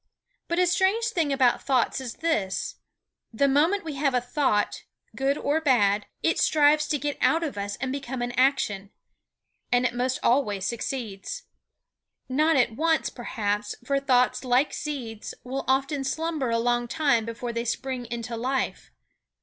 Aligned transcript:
But 0.47 0.57
a 0.57 0.65
strange 0.65 1.05
thing 1.09 1.31
about 1.31 1.61
thought 1.61 2.01
is 2.01 2.15
this: 2.15 2.77
The 3.31 3.47
moment 3.47 3.83
we 3.83 3.97
have 3.97 4.15
a 4.15 4.19
thought, 4.19 4.83
good 5.15 5.37
or 5.37 5.61
bad, 5.61 6.07
it 6.23 6.39
strives 6.39 6.87
to 6.87 6.97
get 6.97 7.19
out 7.21 7.43
of 7.43 7.55
us 7.55 7.75
and 7.75 7.91
become 7.91 8.23
an 8.23 8.31
action. 8.31 8.89
And 9.71 9.85
it 9.85 9.93
most 9.93 10.17
always 10.23 10.65
succeeds. 10.65 11.43
Not 12.27 12.55
at 12.55 12.75
once, 12.75 13.11
perhaps, 13.11 13.75
for 13.83 13.99
thoughts 13.99 14.43
like 14.43 14.73
seeds 14.73 15.35
will 15.43 15.65
often 15.67 16.03
slumber 16.03 16.49
a 16.49 16.57
long 16.57 16.87
time 16.87 17.23
before 17.23 17.53
they 17.53 17.63
spring 17.65 18.07
into 18.07 18.35
life. 18.35 18.89